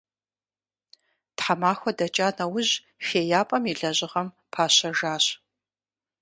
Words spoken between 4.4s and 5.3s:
пащэжащ.